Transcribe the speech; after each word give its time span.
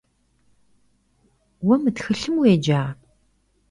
Vue 1.63 1.77
mı 1.81 1.91
txılhım 1.95 2.35
vueca? 2.39 2.81